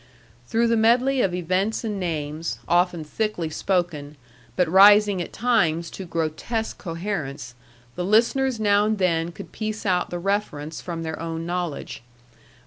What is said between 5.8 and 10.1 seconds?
to grotesque coherence, the listeners now and then could piece out